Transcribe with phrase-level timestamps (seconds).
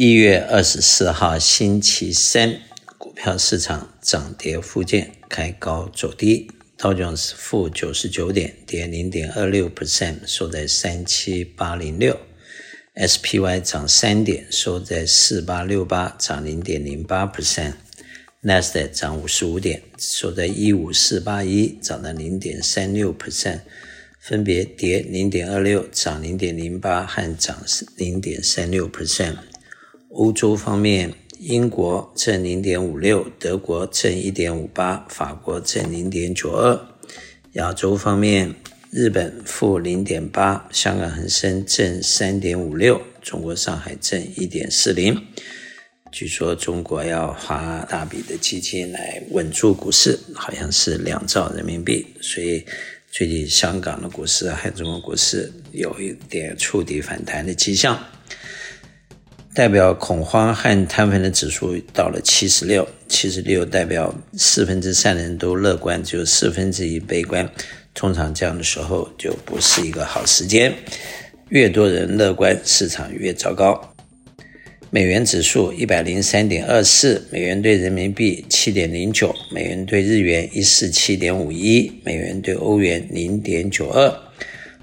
[0.00, 2.60] 一月二十四号星期三，
[2.98, 6.48] 股票市场涨跌互见，开高走低。
[6.76, 12.16] 道琼斯负九十九点，跌零点二六 percent，收在三七八零六。
[12.94, 17.72] SPY 涨三点，收在四八六八，涨零点零八 percent。
[18.42, 23.62] 纳斯达克涨五十五点，收在一五四八一，涨了零点三六 percent。
[24.20, 27.64] 分别跌零点二六，涨零点零八和涨
[27.96, 29.34] 零点三六 percent。
[30.18, 36.76] 欧洲方面，英国正零点五六，德国正一点五八，法国正零点九二。
[37.52, 38.52] 亚洲方面，
[38.90, 45.24] 日本负零点八，香港恒生正三点五六，中国上海正一点四零。
[46.10, 52.64] 据说中国要花大笔的基金来稳住股市，好像是两兆人民币，所以
[53.08, 57.96] 最近香港的股市还有中国股市有一点触底反弹的迹象。
[59.58, 67.50] 代表恐慌和贪婪的指数到了七十六，七十六代表四分之三人都乐观，只有四分之一悲观。
[67.92, 70.72] 通常这样的时候就不是一个好时间，
[71.48, 73.92] 越多人乐观，市场越糟糕。
[74.90, 84.08] 美元指数一百零三点二四，美元兑人民币七点零九，美元兑日元一四七点五一，美元兑欧元零点九二。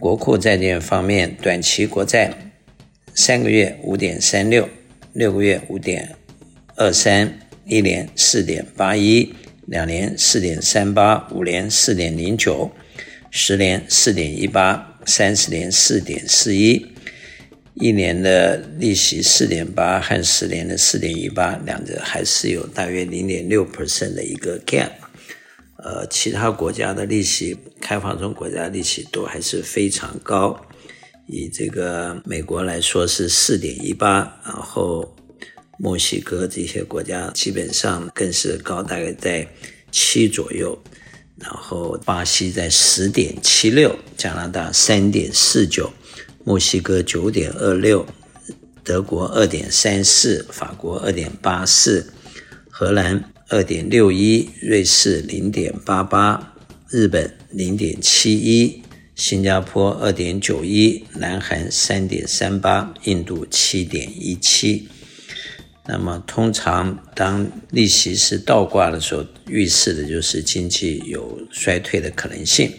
[0.00, 2.45] 国库债券方面，短期国债。
[3.16, 4.68] 三个月五点三六，
[5.14, 6.14] 六个月五点
[6.74, 12.70] 二三，一年四点八一，两年四点三八，五年四点零九，
[13.30, 16.88] 十年四点一八，三十年四点四一，
[17.72, 24.90] 一年的利息四点八和十年的四点一八，两者还是有大约零点六 percent 的一个 gap。
[25.78, 30.66] 呃，其他国家的利息，开放中国家利息都还是非常高。
[31.26, 35.16] 以这个美国来说是四点一八，然后
[35.78, 39.46] 墨西哥这些国家基本上更是高，大概在
[39.90, 40.78] 七左右，
[41.38, 45.92] 然后巴西在十点七六，加拿大三点四九，
[46.44, 48.06] 墨西哥九点二六，
[48.84, 52.12] 德国二点三四，法国二点八四，
[52.70, 56.54] 荷兰二点六一，瑞士零点八八，
[56.88, 58.82] 日本零点七一。
[59.16, 64.86] 新加坡二点九一，南韩三点三八，印度七点一七。
[65.86, 72.70] 那么，通常当利息是倒挂的时候，预示的就是经济有衰退的可能性。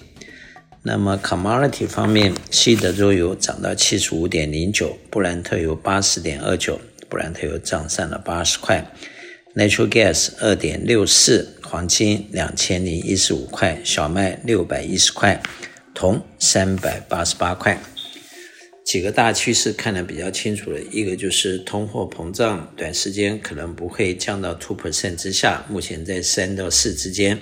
[0.84, 8.86] 那么，commodity 方面，西德州油涨到七十五点零九，布兰特油八十点二九，布兰特油涨上了八十块。
[9.56, 15.42] Natural gas 二点六四，黄金两千零一十五块，小麦六百一十块。
[15.98, 17.76] 铜三百八十八块，
[18.86, 27.40] 几个大趋势看得比较清楚的，一个就是通货膨胀，短时间可能不会降到 two percent 之下，目前在三到四之间，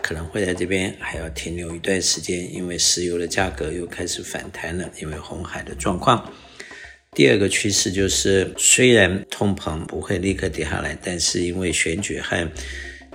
[0.00, 6.32] 可能会在这边还要停留一段时间，因为石油的价格又开始反弹了，因为红海的状况。
[7.12, 12.50] 第二个趋势就是，虽然通膨不会立刻跌下来，但是因为选举和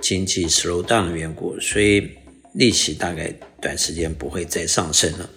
[0.00, 2.10] 经济 slow down 的缘故，所以
[2.54, 3.34] 利息大概。
[3.64, 5.30] 短时间不会再上升了。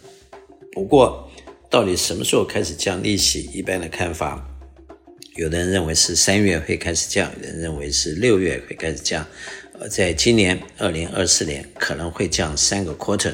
[0.74, 1.32] 不过，
[1.70, 3.50] 到底什么时候开始降利息？
[3.54, 4.46] 一般的看法，
[5.38, 9.26] 有的人认为是三月会开始降，有人认为是六月会开始降。
[9.80, 13.34] 呃，在今年二零二四年可能会降三个 quarter，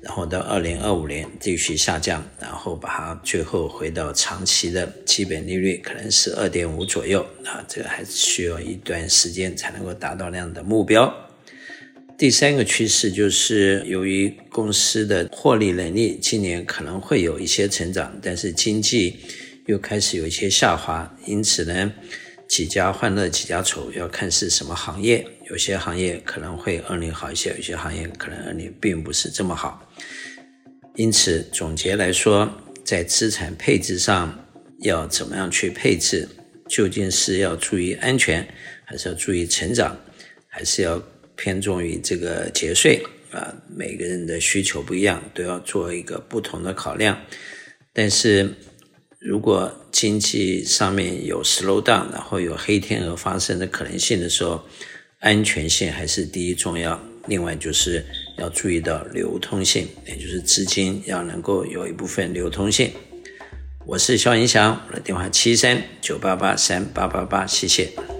[0.00, 7.20] 然后到二零二五年继续下降，然后把它最后回到长期的基本利率，可能是二点五左右。
[7.44, 11.14] 啊，这个还是需要一段时间才能够达到那样的目标。
[12.18, 19.16] 第三个趋势就是，由于公司的获利能力今年可能会有一些成长，但是经济
[19.66, 21.92] 又开始有一些下滑，因此呢，
[22.46, 25.26] 几家欢乐几家愁，要看是什么行业。
[25.50, 29.90] 有些行业可能会恶劣好一些，有些行业可能恶劣并不是这么好。
[30.94, 32.48] 因此，总结来说，
[32.84, 34.46] 在资产配置上
[34.82, 36.28] 要怎么样去配置？
[36.68, 38.46] 究竟是要注意安全，
[38.84, 39.98] 还是要注意成长，
[40.46, 41.02] 还是要？
[41.36, 47.18] 偏重于这个节税啊，每个人的需求不一样，都要做一个不同的考量。
[47.92, 48.54] 但是
[49.18, 54.64] 如果经济上面有 slow down，然后有黑天鹅发生的可能性的时候，
[55.20, 57.00] 安全性还是第一重要。
[57.28, 58.04] 另外就是
[58.36, 62.90] 要注意到流通性，也就是资金要能够有一部分流通性。
[63.86, 68.11] 我是肖云祥，我的电话七三九八八三八八八，谢谢。